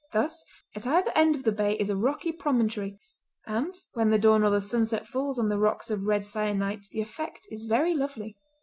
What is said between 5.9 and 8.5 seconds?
of red syenite the effect is very lovely.